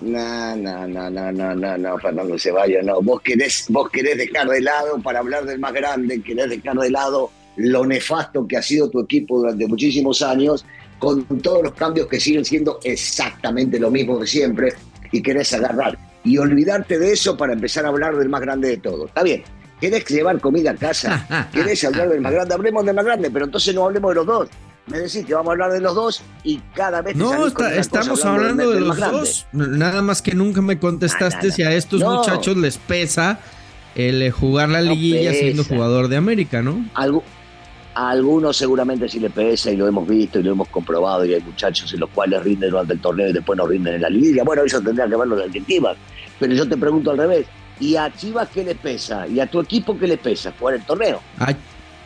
No, 0.00 0.56
no, 0.56 0.88
no, 0.88 1.10
no, 1.10 1.32
no, 1.32 1.54
no, 1.54 1.78
no, 1.78 1.98
Fernando 1.98 2.38
Ceballos, 2.38 2.84
no. 2.84 3.00
Vos 3.00 3.20
querés, 3.22 3.66
vos 3.68 3.88
querés 3.90 4.18
dejar 4.18 4.48
de 4.48 4.60
lado, 4.60 5.00
para 5.02 5.20
hablar 5.20 5.44
del 5.44 5.58
más 5.58 5.72
grande, 5.72 6.20
querés 6.22 6.50
dejar 6.50 6.76
de 6.76 6.90
lado 6.90 7.30
lo 7.56 7.86
nefasto 7.86 8.46
que 8.46 8.56
ha 8.56 8.62
sido 8.62 8.90
tu 8.90 9.00
equipo 9.00 9.38
durante 9.38 9.66
muchísimos 9.66 10.22
años, 10.22 10.66
con 10.98 11.24
todos 11.40 11.62
los 11.62 11.74
cambios 11.74 12.08
que 12.08 12.18
siguen 12.18 12.44
siendo 12.44 12.80
exactamente 12.82 13.78
lo 13.78 13.90
mismo 13.90 14.18
de 14.18 14.26
siempre, 14.26 14.74
y 15.12 15.22
querés 15.22 15.52
agarrar 15.52 15.96
y 16.24 16.38
olvidarte 16.38 16.98
de 16.98 17.12
eso 17.12 17.36
para 17.36 17.52
empezar 17.52 17.84
a 17.84 17.88
hablar 17.88 18.16
del 18.16 18.28
más 18.28 18.40
grande 18.40 18.68
de 18.68 18.76
todo. 18.78 19.06
Está 19.06 19.22
bien, 19.22 19.44
¿Querés 19.80 20.06
llevar 20.08 20.40
comida 20.40 20.70
a 20.70 20.76
casa? 20.76 21.48
¿Querés 21.52 21.84
hablar 21.84 22.08
del 22.08 22.20
más 22.20 22.32
grande? 22.32 22.54
Hablemos 22.54 22.86
del 22.86 22.94
más 22.94 23.04
grande, 23.04 23.30
pero 23.30 23.44
entonces 23.44 23.74
no 23.74 23.84
hablemos 23.84 24.12
de 24.12 24.14
los 24.14 24.26
dos. 24.26 24.48
Me 24.86 24.98
decís 24.98 25.24
que 25.24 25.34
vamos 25.34 25.48
a 25.48 25.52
hablar 25.52 25.72
de 25.72 25.80
los 25.80 25.94
dos 25.94 26.22
y 26.42 26.58
cada 26.74 27.00
vez 27.00 27.16
No, 27.16 27.46
estamos 27.46 28.24
hablando, 28.24 28.70
de 28.70 28.80
los 28.80 28.98
dos. 28.98 29.46
Nada 29.52 30.02
más 30.02 30.20
que 30.20 30.34
nunca 30.34 30.60
me 30.60 30.78
contestaste 30.78 31.50
si 31.50 31.62
a 31.62 31.72
estos 31.72 32.02
muchachos 32.02 32.56
les 32.56 32.76
pesa 32.78 33.38
el 33.94 34.22
eh, 34.22 34.30
jugar 34.30 34.68
la 34.68 34.82
liguilla 34.82 35.32
siendo 35.32 35.64
jugador 35.64 36.08
de 36.08 36.16
América, 36.16 36.62
¿no? 36.62 36.84
a 37.96 38.10
algunos 38.10 38.56
seguramente 38.56 39.08
sí 39.08 39.20
le 39.20 39.30
pesa 39.30 39.70
y 39.70 39.76
lo 39.76 39.86
hemos 39.86 40.08
visto 40.08 40.40
y 40.40 40.42
lo 40.42 40.50
hemos 40.50 40.66
comprobado 40.66 41.24
y 41.24 41.32
hay 41.32 41.40
muchachos 41.40 41.94
en 41.94 42.00
los 42.00 42.10
cuales 42.10 42.42
rinden 42.42 42.70
durante 42.70 42.94
el 42.94 43.00
torneo 43.00 43.28
y 43.28 43.32
después 43.32 43.56
no 43.56 43.68
rinden 43.68 43.94
en 43.94 44.02
la 44.02 44.10
liguilla. 44.10 44.42
Bueno, 44.42 44.64
eso 44.64 44.80
tendría 44.80 45.06
que 45.06 45.14
verlo 45.14 45.36
de 45.36 45.44
Argentina. 45.44 45.90
Pero 46.40 46.54
yo 46.54 46.68
te 46.68 46.76
pregunto 46.76 47.12
al 47.12 47.18
revés, 47.18 47.46
¿Y 47.80 47.96
a 47.96 48.12
Chivas 48.14 48.48
qué 48.50 48.62
le 48.62 48.74
pesa? 48.74 49.26
¿Y 49.26 49.40
a 49.40 49.46
tu 49.46 49.60
equipo 49.60 49.98
qué 49.98 50.06
le 50.06 50.16
pesa? 50.16 50.52
Jugar 50.58 50.74
el 50.76 50.82
torneo. 50.84 51.20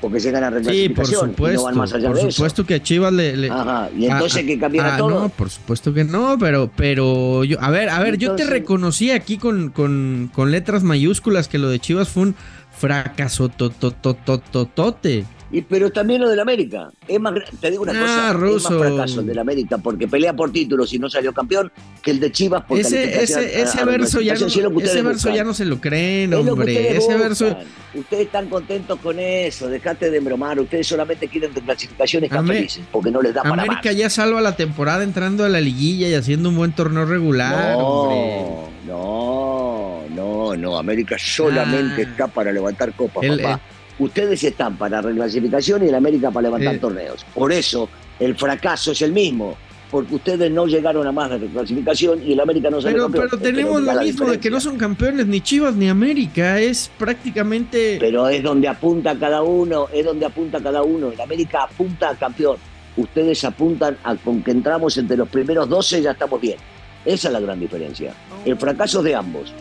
Porque 0.00 0.20
se 0.20 0.30
gana 0.30 0.50
reclasificación 0.50 1.30
sí, 1.30 1.34
por 1.34 1.34
supuesto, 1.34 1.52
y 1.52 1.56
no 1.56 1.62
van 1.64 1.76
más 1.76 1.92
allá 1.92 2.08
por 2.08 2.32
supuesto 2.32 2.64
que 2.64 2.74
a 2.74 2.82
Chivas 2.82 3.12
le, 3.12 3.50
Ajá, 3.50 3.90
y 3.96 4.06
entonces 4.06 4.44
que 4.44 4.58
cambiara 4.58 4.96
todo. 4.96 5.10
No, 5.10 5.28
por 5.28 5.50
supuesto 5.50 5.92
que 5.92 6.04
no, 6.04 6.36
pero 6.38 6.70
pero 6.76 7.42
yo 7.42 7.60
a 7.60 7.70
ver, 7.70 7.88
a 7.88 7.98
ver, 7.98 8.16
yo 8.16 8.36
te 8.36 8.44
reconocí 8.44 9.10
aquí 9.10 9.38
con, 9.38 9.70
con, 9.70 10.30
con 10.32 10.52
letras 10.52 10.84
mayúsculas 10.84 11.48
que 11.48 11.58
lo 11.58 11.68
de 11.68 11.80
Chivas 11.80 12.08
fue 12.08 12.24
un 12.24 12.36
fracaso 12.78 13.48
tototototote. 13.48 15.25
Y, 15.50 15.62
pero 15.62 15.90
también 15.90 16.21
lo 16.21 16.28
del 16.28 16.40
América. 16.40 16.90
Es 17.07 17.19
más, 17.19 17.35
te 17.61 17.71
digo 17.71 17.83
una 17.83 17.93
ah, 17.93 18.33
cosa, 18.35 18.49
es 18.49 18.62
más 18.62 18.88
fracaso 18.88 19.21
el 19.21 19.26
del 19.26 19.38
América 19.38 19.78
porque 19.78 20.07
pelea 20.07 20.35
por 20.35 20.52
títulos 20.52 20.93
y 20.93 20.99
no 20.99 21.09
salió 21.09 21.33
campeón 21.33 21.73
que 22.02 22.11
el 22.11 22.21
de 22.21 22.31
Chivas 22.31 22.64
porque 22.69 22.83
ese, 22.83 23.23
ese, 23.23 23.62
ese 23.62 23.85
verso, 23.85 24.21
ya 24.21 24.35
no, 24.35 24.47
ese 24.47 25.02
verso 25.02 25.31
ya 25.31 25.45
no 25.45 25.55
se 25.55 25.64
lo 25.64 25.81
creen, 25.81 26.35
hombre. 26.35 26.97
ese 26.97 27.17
verso... 27.17 27.57
Ustedes 27.95 28.26
están 28.26 28.49
contentos 28.49 28.99
con 29.00 29.19
eso, 29.19 29.69
dejate 29.69 30.11
de 30.11 30.21
bromar. 30.21 30.61
Ustedes 30.61 30.87
solamente 30.87 31.26
quieren 31.28 31.55
de 31.55 31.62
clasificaciones 31.62 32.31
felices 32.31 32.85
porque 32.93 33.11
no 33.11 33.23
les 33.23 33.33
da 33.33 33.43
para 33.43 33.62
América 33.62 33.93
ya 33.93 34.11
salva 34.11 34.43
la 34.43 34.57
temporada 34.57 35.02
entrando 35.02 35.45
a 35.45 35.49
la 35.49 35.61
liguilla 35.61 36.09
y 36.09 36.14
haciendo 36.14 36.50
un 36.50 36.57
buen 36.57 36.73
torneo 36.73 37.07
regular. 37.07 37.76
No, 37.78 38.69
no, 38.87 40.02
no, 40.14 40.57
no. 40.57 40.78
América 40.78 41.17
solamente 41.19 42.02
ah. 42.02 42.11
está 42.11 42.26
para 42.28 42.52
levantar 42.52 42.93
copas, 42.93 43.26
papá. 43.26 43.61
Ustedes 43.99 44.45
están 44.45 44.76
para 44.76 45.00
reclasificación 45.00 45.85
y 45.85 45.88
el 45.88 45.95
América 45.95 46.31
para 46.31 46.49
levantar 46.49 46.78
torneos. 46.78 47.25
Por 47.35 47.52
eso 47.52 47.88
el 48.21 48.37
fracaso 48.37 48.93
es 48.93 49.02
el 49.02 49.12
mismo 49.12 49.57
porque 49.90 50.14
ustedes 50.17 50.50
no 50.50 50.67
llegaron 50.67 51.07
a 51.07 51.12
más 51.12 51.31
de 51.31 51.38
reclasificación 51.38 52.23
y 52.23 52.33
el 52.33 52.40
América 52.40 52.71
no 52.71 52.81
salió 52.81 53.09
pero, 53.11 53.28
Pero 53.31 53.43
tenemos 53.43 53.81
lo 53.83 54.00
mismo 54.00 54.26
de 54.26 54.38
que 54.38 54.50
no 54.50 54.61
son 54.61 54.76
campeones 54.76 55.26
ni 55.26 55.40
Chivas 55.40 55.75
ni 55.75 55.88
América, 55.88 56.61
es 56.61 56.90
prácticamente... 56.99 57.97
Pero 57.99 58.28
es 58.28 58.43
donde 58.43 58.69
apunta 58.69 59.19
cada 59.19 59.43
uno, 59.43 59.88
es 59.93 60.05
donde 60.05 60.26
apunta 60.26 60.61
cada 60.61 60.83
uno. 60.83 61.11
El 61.11 61.21
América 61.21 61.64
apunta 61.64 62.11
a 62.11 62.14
campeón. 62.14 62.57
Ustedes 62.97 63.45
apuntan 63.45 63.97
a 64.05 64.17
con 64.17 64.43
que 64.43 64.50
entramos 64.50 64.97
entre 64.99 65.17
los 65.17 65.28
primeros 65.28 65.69
12 65.69 66.02
ya 66.02 66.11
estamos 66.11 66.40
bien. 66.40 66.59
Esa 67.05 67.28
es 67.28 67.33
la 67.33 67.40
gran 67.40 67.59
diferencia. 67.59 68.12
El 68.45 68.57
fracaso 68.57 68.99
es 68.99 69.05
de 69.05 69.14
ambos. 69.14 69.52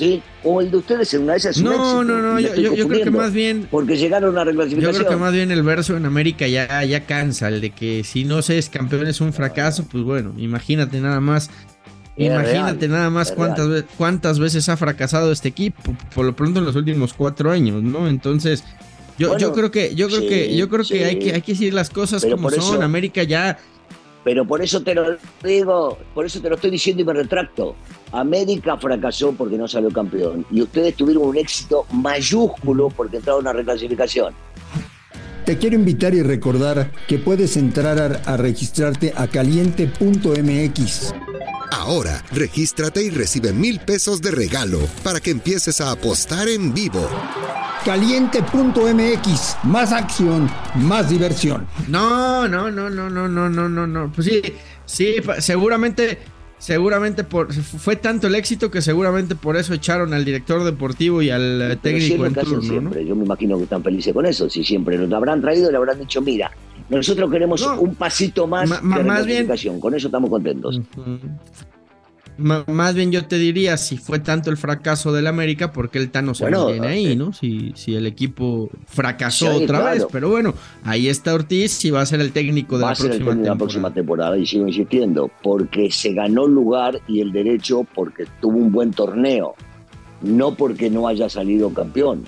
¿Sí? 0.00 0.22
O 0.42 0.62
el 0.62 0.70
de 0.70 0.78
ustedes 0.78 1.12
en 1.12 1.22
una 1.24 1.32
de 1.32 1.38
esas 1.38 1.58
No, 1.58 2.02
no, 2.02 2.20
no, 2.22 2.40
yo, 2.40 2.54
yo, 2.54 2.88
creo 2.88 3.04
que 3.04 3.10
más 3.10 3.32
bien. 3.32 3.68
Porque 3.70 3.96
llegaron 3.96 4.36
a 4.38 4.44
reclasificación. 4.44 4.92
Yo 4.92 4.98
creo 4.98 5.10
que 5.10 5.22
más 5.22 5.32
bien 5.32 5.50
el 5.50 5.62
verso 5.62 5.96
en 5.96 6.06
América 6.06 6.48
ya, 6.48 6.82
ya 6.84 7.04
cansa, 7.04 7.48
el 7.48 7.60
de 7.60 7.70
que 7.70 8.02
si 8.02 8.24
no 8.24 8.40
se 8.40 8.58
es 8.58 8.70
campeón 8.70 9.06
es 9.06 9.20
un 9.20 9.32
fracaso, 9.32 9.86
pues 9.90 10.02
bueno, 10.02 10.32
imagínate 10.38 11.00
nada 11.00 11.20
más. 11.20 11.50
imagínate 12.16 12.88
nada 12.88 13.10
más 13.10 13.32
cuántas, 13.32 13.84
cuántas 13.98 14.38
veces 14.38 14.68
ha 14.70 14.76
fracasado 14.78 15.30
este 15.32 15.48
equipo, 15.48 15.94
por 16.14 16.24
lo 16.24 16.34
pronto 16.34 16.60
en 16.60 16.64
los 16.64 16.76
últimos 16.76 17.12
cuatro 17.12 17.50
años, 17.50 17.82
¿no? 17.82 18.08
Entonces, 18.08 18.64
yo, 19.18 19.36
yo 19.36 19.52
creo 19.52 19.70
que, 19.70 19.94
yo 19.94 20.08
creo 20.08 20.20
que, 20.20 20.56
yo 20.56 20.70
creo 20.70 20.84
que 20.84 21.04
hay 21.04 21.18
que 21.18 21.34
hay 21.34 21.42
que 21.42 21.52
decir 21.52 21.74
las 21.74 21.90
cosas 21.90 22.24
como 22.24 22.50
son. 22.50 22.82
América 22.82 23.22
ya 23.22 23.58
Pero 24.22 24.44
por 24.44 24.62
eso 24.62 24.82
te 24.82 24.94
lo 24.94 25.16
digo, 25.42 25.98
por 26.14 26.26
eso 26.26 26.40
te 26.40 26.48
lo 26.48 26.56
estoy 26.56 26.70
diciendo 26.70 27.02
y 27.02 27.06
me 27.06 27.14
retracto. 27.14 27.74
América 28.12 28.76
fracasó 28.76 29.32
porque 29.32 29.56
no 29.56 29.66
salió 29.66 29.90
campeón 29.90 30.44
y 30.50 30.62
ustedes 30.62 30.94
tuvieron 30.94 31.28
un 31.28 31.36
éxito 31.36 31.86
mayúsculo 31.92 32.88
porque 32.90 33.16
entraron 33.18 33.46
a 33.46 33.52
reclasificación. 33.52 34.34
Te 35.44 35.56
quiero 35.56 35.76
invitar 35.76 36.14
y 36.14 36.22
recordar 36.22 36.92
que 37.08 37.18
puedes 37.18 37.56
entrar 37.56 37.98
a, 37.98 38.32
a 38.32 38.36
registrarte 38.36 39.12
a 39.16 39.26
caliente.mx. 39.26 41.14
Ahora, 41.70 42.24
regístrate 42.32 43.02
y 43.02 43.10
recibe 43.10 43.52
mil 43.52 43.78
pesos 43.80 44.20
de 44.20 44.32
regalo 44.32 44.80
para 45.04 45.20
que 45.20 45.30
empieces 45.30 45.80
a 45.80 45.92
apostar 45.92 46.48
en 46.48 46.74
vivo. 46.74 47.08
Caliente.mx, 47.84 49.56
más 49.62 49.92
acción, 49.92 50.50
más 50.76 51.08
diversión. 51.08 51.66
No, 51.88 52.48
no, 52.48 52.70
no, 52.70 52.90
no, 52.90 53.08
no, 53.08 53.28
no, 53.28 53.48
no, 53.48 53.68
no, 53.68 53.86
no. 53.86 54.12
Pues 54.12 54.26
sí, 54.26 54.42
sí, 54.84 55.16
seguramente, 55.38 56.18
seguramente 56.58 57.24
por 57.24 57.52
fue 57.52 57.96
tanto 57.96 58.26
el 58.26 58.34
éxito 58.34 58.70
que 58.70 58.82
seguramente 58.82 59.34
por 59.36 59.56
eso 59.56 59.72
echaron 59.72 60.12
al 60.12 60.24
director 60.24 60.64
deportivo 60.64 61.22
y 61.22 61.30
al 61.30 61.78
técnico 61.80 62.26
en 62.26 62.34
turno, 62.34 62.62
siempre. 62.62 63.06
Yo 63.06 63.14
me 63.14 63.24
imagino 63.24 63.56
que 63.56 63.64
están 63.64 63.82
felices 63.82 64.12
con 64.12 64.26
eso. 64.26 64.50
Si 64.50 64.64
siempre 64.64 64.98
nos 64.98 65.12
habrán 65.12 65.40
traído, 65.40 65.70
le 65.70 65.76
habrán 65.76 66.00
dicho, 66.00 66.20
mira, 66.20 66.50
nosotros 66.90 67.30
queremos 67.30 67.62
un 67.62 67.94
pasito 67.94 68.46
más 68.46 68.68
de 68.68 69.04
más 69.04 69.26
bien, 69.26 69.48
con 69.80 69.94
eso 69.94 70.08
estamos 70.08 70.28
contentos 70.30 70.80
más 72.40 72.94
bien 72.94 73.12
yo 73.12 73.24
te 73.26 73.36
diría, 73.36 73.76
si 73.76 73.96
fue 73.96 74.18
tanto 74.18 74.50
el 74.50 74.56
fracaso 74.56 75.12
del 75.12 75.26
América, 75.26 75.72
porque 75.72 75.98
el 75.98 76.10
Tano 76.10 76.34
se 76.34 76.46
viene 76.46 76.86
ahí, 76.86 77.12
eh, 77.12 77.16
¿no? 77.16 77.32
Si, 77.32 77.72
si 77.76 77.94
el 77.94 78.06
equipo 78.06 78.70
fracasó 78.86 79.54
otra 79.54 79.92
vez, 79.92 80.06
pero 80.10 80.30
bueno, 80.30 80.54
ahí 80.84 81.08
está 81.08 81.34
Ortiz 81.34 81.84
y 81.84 81.90
va 81.90 82.00
a 82.00 82.06
ser 82.06 82.20
el 82.20 82.32
técnico 82.32 82.78
de, 82.78 82.82
la, 82.84 82.92
próxima 82.92 83.12
temporada. 83.12 83.42
la 83.42 83.56
próxima 83.56 83.94
temporada. 83.94 84.38
Y 84.38 84.46
sigo 84.46 84.66
insistiendo, 84.66 85.30
porque 85.42 85.90
se 85.90 86.12
ganó 86.12 86.46
el 86.46 86.52
lugar 86.52 87.00
y 87.06 87.20
el 87.20 87.32
derecho 87.32 87.86
porque 87.94 88.26
tuvo 88.40 88.56
un 88.56 88.72
buen 88.72 88.90
torneo, 88.92 89.54
no 90.22 90.54
porque 90.54 90.88
no 90.90 91.08
haya 91.08 91.28
salido 91.28 91.72
campeón. 91.72 92.24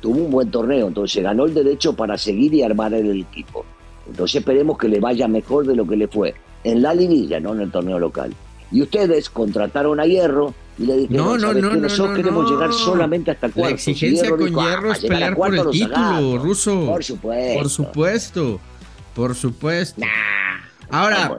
Tuvo 0.00 0.24
un 0.24 0.30
buen 0.32 0.50
torneo, 0.50 0.88
entonces 0.88 1.12
se 1.12 1.22
ganó 1.22 1.44
el 1.44 1.54
derecho 1.54 1.94
para 1.94 2.18
seguir 2.18 2.52
y 2.54 2.62
armar 2.62 2.92
el 2.92 3.20
equipo. 3.20 3.64
Entonces 4.08 4.36
esperemos 4.36 4.78
que 4.78 4.88
le 4.88 5.00
vaya 5.00 5.28
mejor 5.28 5.66
de 5.66 5.76
lo 5.76 5.86
que 5.86 5.96
le 5.96 6.08
fue 6.08 6.34
en 6.64 6.82
la 6.82 6.94
liguilla, 6.94 7.40
no 7.40 7.54
en 7.54 7.60
el 7.60 7.70
torneo 7.70 7.98
local. 7.98 8.34
Y 8.70 8.82
ustedes 8.82 9.28
contrataron 9.28 10.00
a 10.00 10.06
Hierro 10.06 10.54
y 10.78 10.86
le 10.86 10.96
dijeron, 10.96 11.26
no, 11.26 11.38
no, 11.38 11.52
no, 11.52 11.70
no, 11.70 11.76
nosotros 11.76 12.16
queremos 12.16 12.50
llegar 12.50 12.72
solamente 12.72 13.30
hasta 13.30 13.50
cuarto. 13.50 13.70
La 13.70 13.74
exigencia 13.74 14.30
con 14.30 14.46
Hierro 14.46 14.90
ah, 14.90 14.94
es 14.94 15.00
pelear 15.00 15.36
por 15.36 15.54
el 15.54 15.70
título, 15.70 16.38
Ruso. 16.38 16.86
Por 16.86 17.04
supuesto. 17.04 17.58
Por 17.58 17.70
supuesto. 17.70 18.60
Por 19.14 19.34
supuesto. 19.34 20.02
Ahora, 20.88 21.38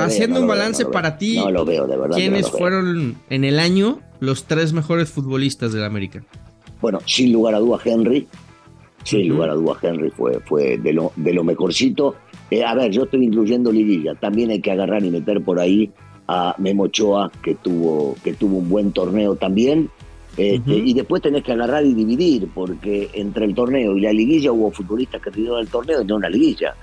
haciendo 0.00 0.40
un 0.40 0.46
balance 0.46 0.86
para 0.86 1.18
ti, 1.18 1.36
no 1.36 1.50
lo 1.50 1.64
veo, 1.64 1.86
de 1.86 1.96
verdad. 1.96 2.16
¿quiénes 2.16 2.50
fueron 2.50 3.16
en 3.28 3.44
el 3.44 3.58
año 3.58 4.00
los 4.20 4.44
tres 4.44 4.72
mejores 4.72 5.10
futbolistas 5.10 5.72
de 5.72 5.80
la 5.80 5.86
América? 5.86 6.22
Bueno, 6.80 7.00
sin 7.06 7.32
lugar 7.32 7.54
a 7.54 7.58
dudas, 7.58 7.82
Henry. 7.84 8.26
Sin 9.04 9.28
lugar 9.28 9.50
a 9.50 9.54
dudas, 9.54 9.78
Henry 9.82 10.10
fue, 10.10 10.40
fue 10.40 10.78
de, 10.78 10.92
lo, 10.92 11.12
de 11.16 11.32
lo 11.32 11.44
mejorcito. 11.44 12.16
Eh, 12.50 12.64
a 12.64 12.74
ver, 12.74 12.90
yo 12.90 13.04
estoy 13.04 13.24
incluyendo 13.24 13.70
Liguilla. 13.70 14.14
También 14.14 14.50
hay 14.50 14.60
que 14.60 14.72
agarrar 14.72 15.04
y 15.04 15.10
meter 15.10 15.42
por 15.42 15.60
ahí 15.60 15.90
a 16.26 16.54
Memo 16.58 16.84
Ochoa, 16.84 17.30
que 17.42 17.54
tuvo, 17.54 18.16
que 18.24 18.32
tuvo 18.32 18.58
un 18.58 18.68
buen 18.68 18.92
torneo 18.92 19.36
también. 19.36 19.90
Este, 20.36 20.74
y 20.74 20.94
después 20.94 21.22
tenés 21.22 21.44
que 21.44 21.52
agarrar 21.52 21.84
y 21.84 21.94
dividir, 21.94 22.48
porque 22.52 23.08
entre 23.12 23.44
el 23.44 23.54
torneo 23.54 23.96
y 23.96 24.00
la 24.00 24.12
liguilla 24.12 24.50
hubo 24.50 24.70
futbolistas 24.72 25.22
que 25.22 25.30
rindieron 25.30 25.60
el 25.60 25.68
torneo 25.68 26.02
y 26.02 26.04
no 26.06 26.16
una 26.16 26.28
liguilla. 26.28 26.74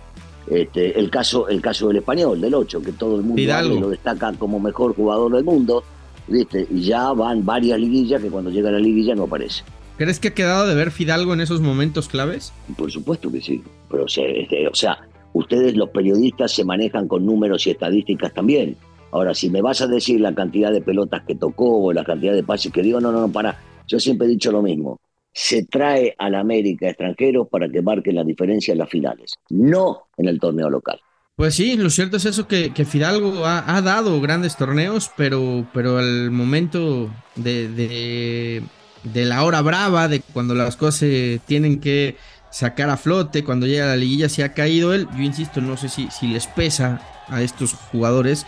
Este, 0.48 0.98
el, 0.98 1.10
caso, 1.10 1.50
el 1.50 1.62
caso 1.62 1.88
del 1.90 1.98
español, 1.98 2.40
del 2.40 2.54
8, 2.54 2.82
que 2.82 2.94
todo 2.94 3.18
el 3.18 3.24
mundo 3.24 3.80
lo 3.80 3.90
destaca 3.90 4.32
como 4.34 4.60
mejor 4.60 4.96
jugador 4.96 5.34
del 5.34 5.44
mundo, 5.44 5.84
¿viste? 6.28 6.66
y 6.70 6.82
ya 6.82 7.12
van 7.12 7.46
varias 7.46 7.80
liguillas 7.80 8.22
que 8.22 8.30
cuando 8.30 8.50
llega 8.50 8.72
la 8.72 8.80
liguilla 8.80 9.16
no 9.16 9.24
aparece. 9.24 9.64
¿Crees 9.98 10.20
que 10.20 10.30
ha 10.30 10.34
quedado 10.34 10.68
de 10.68 10.76
ver 10.76 10.92
Fidalgo 10.92 11.34
en 11.34 11.42
esos 11.42 11.62
momentos 11.62 12.08
claves? 12.08 12.54
Por 12.78 12.92
supuesto 12.92 13.32
que 13.32 13.42
sí, 13.42 13.64
pero 13.90 14.06
este, 14.08 14.68
o 14.68 14.76
sea 14.76 15.00
ustedes 15.34 15.76
los 15.76 15.90
periodistas 15.90 16.52
se 16.52 16.66
manejan 16.66 17.08
con 17.08 17.26
números 17.26 17.66
y 17.68 17.72
estadísticas 17.72 18.34
también. 18.34 18.76
Ahora, 19.12 19.34
si 19.34 19.50
me 19.50 19.62
vas 19.62 19.82
a 19.82 19.88
decir 19.88 20.22
la 20.22 20.34
cantidad 20.34 20.72
de 20.72 20.82
pelotas 20.82 21.24
que 21.28 21.36
tocó 21.36 21.84
o 21.84 21.94
la 21.94 22.04
cantidad 22.04 22.34
de 22.34 22.44
pases 22.44 22.72
que 22.72 22.82
dio, 22.82 23.00
no, 23.00 23.12
no, 23.12 23.22
no, 23.22 23.32
para. 23.32 23.60
Yo 23.88 24.00
siempre 24.00 24.28
he 24.28 24.30
dicho 24.30 24.52
lo 24.52 24.62
mismo. 24.62 25.00
Se 25.34 25.66
trae 25.66 26.16
a 26.18 26.30
la 26.30 26.40
América 26.40 26.90
extranjeros 26.90 27.48
para 27.50 27.70
que 27.70 27.82
marquen 27.82 28.16
la 28.16 28.24
diferencia 28.24 28.72
en 28.72 28.78
las 28.78 28.90
finales, 28.90 29.36
no 29.50 30.08
en 30.18 30.28
el 30.28 30.40
torneo 30.40 30.70
local. 30.70 31.00
Pues 31.36 31.56
sí, 31.56 31.76
lo 31.76 31.90
cierto 31.90 32.18
es 32.18 32.26
eso 32.26 32.48
que, 32.48 32.72
Fidalgo 32.86 33.46
ha, 33.46 33.82
dado 33.82 34.20
grandes 34.22 34.56
torneos, 34.58 35.10
pero, 35.18 35.66
pero 35.74 35.98
al 35.98 36.30
momento 36.32 37.10
de, 37.36 37.68
de, 37.70 38.62
de, 39.04 39.26
la 39.26 39.44
hora 39.44 39.62
brava, 39.62 40.08
de 40.08 40.22
cuando 40.22 40.56
las 40.56 40.76
cosas 40.76 40.96
se 40.96 41.42
tienen 41.46 41.80
que 41.80 42.18
sacar 42.50 42.90
a 42.90 42.98
flote, 42.98 43.44
cuando 43.44 43.66
llega 43.66 43.86
la 43.86 43.96
liguilla 43.96 44.30
se 44.30 44.44
ha 44.44 44.54
caído 44.54 44.94
él. 44.94 45.08
Yo 45.16 45.24
insisto, 45.24 45.62
no 45.62 45.78
sé 45.78 45.90
si, 45.90 46.10
si 46.12 46.28
les 46.28 46.48
pesa 46.48 47.02
a 47.28 47.42
estos 47.42 47.74
jugadores 47.74 48.46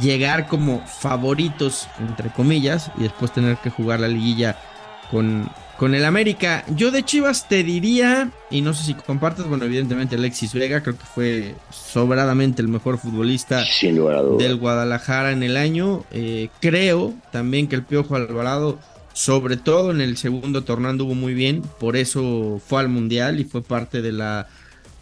llegar 0.00 0.48
como 0.48 0.84
favoritos, 0.86 1.86
entre 2.00 2.30
comillas, 2.30 2.90
y 2.98 3.02
después 3.04 3.32
tener 3.32 3.56
que 3.58 3.70
jugar 3.70 4.00
la 4.00 4.08
liguilla 4.08 4.58
con, 5.10 5.48
con 5.78 5.94
el 5.94 6.04
América. 6.04 6.64
Yo 6.68 6.90
de 6.90 7.02
Chivas 7.02 7.48
te 7.48 7.62
diría, 7.62 8.30
y 8.50 8.60
no 8.60 8.74
sé 8.74 8.84
si 8.84 8.94
compartes, 8.94 9.46
bueno, 9.46 9.64
evidentemente 9.64 10.16
Alexis 10.16 10.54
Vega, 10.54 10.82
creo 10.82 10.96
que 10.96 11.04
fue 11.04 11.54
sobradamente 11.70 12.62
el 12.62 12.68
mejor 12.68 12.98
futbolista 12.98 13.64
del 14.38 14.56
Guadalajara 14.56 15.32
en 15.32 15.42
el 15.42 15.56
año. 15.56 16.04
Eh, 16.10 16.48
creo 16.60 17.14
también 17.30 17.68
que 17.68 17.76
el 17.76 17.82
Piojo 17.82 18.16
Alvarado, 18.16 18.78
sobre 19.14 19.56
todo 19.56 19.92
en 19.92 20.00
el 20.00 20.16
segundo 20.16 20.64
torneo, 20.64 20.90
anduvo 20.90 21.14
muy 21.14 21.34
bien, 21.34 21.62
por 21.80 21.96
eso 21.96 22.60
fue 22.66 22.80
al 22.80 22.88
Mundial 22.88 23.40
y 23.40 23.44
fue 23.44 23.62
parte 23.62 24.02
de 24.02 24.12
la 24.12 24.48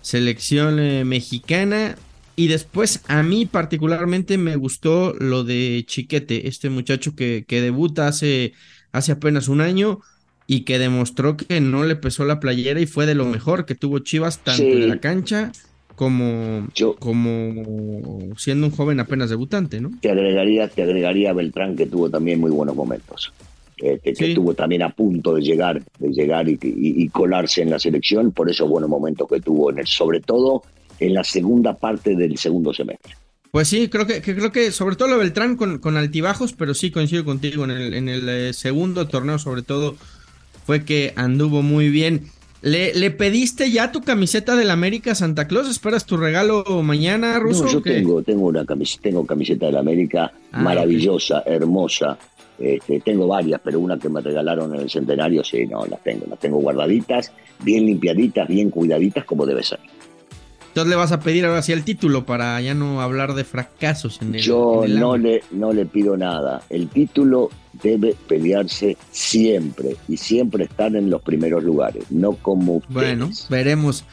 selección 0.02 0.78
eh, 0.78 1.04
mexicana. 1.04 1.97
Y 2.37 2.49
después 2.49 3.02
a 3.09 3.23
mí 3.23 3.47
particularmente 3.47 4.38
me 4.38 4.57
gustó 4.57 5.14
lo 5.19 5.45
de 5.45 5.85
Chiquete, 5.87 6.47
este 6.47 6.71
muchacho 6.71 7.14
que, 7.16 7.45
que 7.47 7.61
debuta 7.61 8.07
hace, 8.07 8.52
hace 8.92 9.12
apenas 9.12 9.49
un 9.49 9.61
año 9.61 10.00
y 10.47 10.61
que 10.61 10.78
demostró 10.78 11.37
que 11.37 11.61
no 11.61 11.85
le 11.85 11.97
pesó 11.97 12.25
la 12.25 12.40
playera 12.40 12.81
y 12.81 12.87
fue 12.87 13.07
de 13.07 13.14
lo 13.14 13.25
mejor 13.25 13.64
que 13.64 13.75
tuvo 13.75 13.99
Chivas 14.00 14.38
tanto 14.38 14.62
en 14.62 14.88
la 14.88 15.00
cancha 15.00 15.52
como, 15.95 16.69
como 16.99 18.35
siendo 18.37 18.66
un 18.66 18.73
joven 18.73 19.00
apenas 19.00 19.31
debutante, 19.31 19.81
¿no? 19.81 19.90
Te 20.00 20.11
agregaría, 20.11 20.69
te 20.69 20.83
agregaría 20.83 21.31
a 21.31 21.33
Beltrán 21.33 21.76
que 21.76 21.87
tuvo 21.87 22.11
también 22.11 22.40
muy 22.40 22.50
buenos 22.50 22.75
momentos. 22.75 23.33
Este, 23.82 24.12
que 24.12 24.28
estuvo 24.28 24.54
también 24.54 24.82
a 24.82 24.90
punto 24.90 25.34
de 25.34 25.42
llegar, 25.42 25.82
de 25.98 26.08
llegar 26.10 26.48
y, 26.48 26.56
y, 26.62 27.08
colarse 27.08 27.62
en 27.62 27.70
la 27.70 27.80
selección 27.80 28.30
por 28.30 28.48
esos 28.48 28.68
buenos 28.68 28.88
momentos 28.88 29.28
que 29.28 29.40
tuvo 29.40 29.72
en 29.72 29.80
el, 29.80 29.88
sobre 29.88 30.20
todo 30.20 30.62
en 31.00 31.14
la 31.14 31.24
segunda 31.24 31.74
parte 31.74 32.14
del 32.14 32.38
segundo 32.38 32.72
semestre. 32.72 33.16
Pues 33.50 33.66
sí, 33.66 33.88
creo 33.88 34.06
que, 34.06 34.22
creo 34.22 34.52
que 34.52 34.70
sobre 34.70 34.94
todo 34.94 35.08
lo 35.08 35.18
Beltrán 35.18 35.56
con, 35.56 35.78
con, 35.78 35.96
altibajos, 35.96 36.52
pero 36.52 36.74
sí 36.74 36.92
coincido 36.92 37.24
contigo 37.24 37.64
en 37.64 37.72
el, 37.72 37.94
en 37.94 38.08
el 38.08 38.28
eh, 38.28 38.52
segundo 38.52 39.08
torneo 39.08 39.40
sobre 39.40 39.62
todo 39.62 39.96
fue 40.64 40.84
que 40.84 41.12
anduvo 41.16 41.62
muy 41.62 41.88
bien. 41.90 42.30
¿Le, 42.62 42.94
¿Le, 42.94 43.10
pediste 43.10 43.72
ya 43.72 43.90
tu 43.90 44.02
camiseta 44.02 44.54
del 44.54 44.70
América 44.70 45.16
Santa 45.16 45.48
Claus? 45.48 45.68
¿Esperas 45.68 46.06
tu 46.06 46.16
regalo 46.16 46.64
mañana, 46.84 47.36
Ruso? 47.40 47.66
yo 47.66 47.82
tengo, 47.82 48.22
tengo 48.22 48.46
una 48.46 48.64
camiseta, 48.64 49.02
tengo 49.02 49.26
camiseta 49.26 49.66
del 49.66 49.76
América 49.76 50.32
ah, 50.52 50.62
maravillosa, 50.62 51.42
hermosa. 51.44 52.16
Este, 52.62 53.00
tengo 53.00 53.26
varias, 53.26 53.61
pero 53.62 53.81
una 53.81 53.99
que 53.99 54.09
me 54.09 54.21
regalaron 54.21 54.73
en 54.75 54.83
el 54.83 54.90
centenario, 54.90 55.42
sí, 55.42 55.66
no, 55.66 55.85
las 55.87 56.00
tengo, 56.02 56.26
las 56.28 56.38
tengo 56.38 56.59
guardaditas, 56.59 57.33
bien 57.64 57.87
limpiaditas, 57.87 58.47
bien 58.47 58.71
cuidaditas, 58.71 59.25
como 59.25 59.45
debe 59.45 59.64
ser. 59.64 59.81
Entonces 60.69 60.88
le 60.88 60.97
vas 60.97 61.12
a 61.12 61.21
pedir 61.21 61.45
ahora 61.45 61.61
sí 61.61 61.73
el 61.73 61.85
título 61.85 62.25
para 62.25 62.59
ya 62.61 62.73
no 62.73 63.02
hablar 63.02 63.35
de 63.35 63.45
fracasos 63.45 64.23
en 64.23 64.37
el. 64.37 64.40
Yo 64.40 64.85
no, 64.88 65.19
le, 65.19 65.42
no 65.50 65.73
le 65.73 65.85
pido 65.85 66.16
nada. 66.16 66.62
El 66.71 66.88
título 66.88 67.50
debe 67.83 68.14
pelearse 68.26 68.97
siempre 69.11 69.97
y 70.09 70.16
siempre 70.16 70.64
estar 70.64 70.95
en 70.97 71.11
los 71.11 71.21
primeros 71.21 71.62
lugares, 71.62 72.04
no 72.11 72.33
como 72.33 72.76
ustedes. 72.76 72.95
Bueno, 72.95 73.31
veremos. 73.50 74.04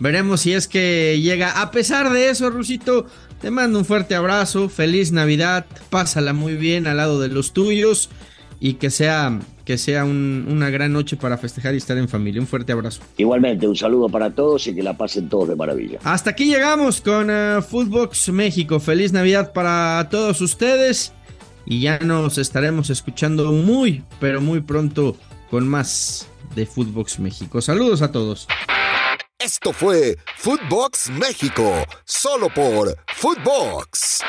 Veremos 0.00 0.40
si 0.40 0.52
es 0.52 0.66
que 0.66 1.18
llega. 1.22 1.62
A 1.62 1.70
pesar 1.70 2.12
de 2.12 2.28
eso, 2.28 2.50
Rusito, 2.50 3.06
te 3.42 3.50
mando 3.50 3.80
un 3.80 3.84
fuerte 3.84 4.14
abrazo. 4.14 4.68
Feliz 4.68 5.10
Navidad. 5.12 5.66
Pásala 5.90 6.32
muy 6.32 6.54
bien 6.54 6.86
al 6.86 6.96
lado 6.96 7.20
de 7.20 7.28
los 7.28 7.52
tuyos 7.52 8.08
y 8.60 8.74
que 8.74 8.88
sea, 8.88 9.40
que 9.64 9.76
sea 9.76 10.04
una 10.04 10.70
gran 10.70 10.92
noche 10.92 11.16
para 11.16 11.36
festejar 11.36 11.74
y 11.74 11.78
estar 11.78 11.98
en 11.98 12.08
familia. 12.08 12.40
Un 12.40 12.46
fuerte 12.46 12.72
abrazo. 12.72 13.02
Igualmente, 13.16 13.66
un 13.66 13.76
saludo 13.76 14.08
para 14.08 14.30
todos 14.30 14.66
y 14.68 14.74
que 14.74 14.82
la 14.84 14.96
pasen 14.96 15.28
todos 15.28 15.48
de 15.48 15.56
maravilla. 15.56 15.98
Hasta 16.04 16.30
aquí 16.30 16.46
llegamos 16.46 17.00
con 17.00 17.28
uh, 17.28 17.60
Footbox 17.60 18.28
México. 18.28 18.78
Feliz 18.78 19.12
Navidad 19.12 19.52
para 19.52 20.08
todos 20.08 20.40
ustedes 20.40 21.12
y 21.66 21.80
ya 21.80 21.98
nos 21.98 22.38
estaremos 22.38 22.90
escuchando 22.90 23.50
muy, 23.50 24.04
pero 24.20 24.40
muy 24.40 24.60
pronto 24.60 25.16
con 25.50 25.66
más 25.66 26.28
de 26.54 26.64
Footbox 26.64 27.18
México. 27.18 27.60
Saludos 27.60 28.02
a 28.02 28.12
todos. 28.12 28.46
Esto 29.44 29.72
fue 29.72 30.18
Footbox 30.36 31.10
México, 31.10 31.84
solo 32.04 32.48
por 32.48 32.96
Footbox. 33.12 34.20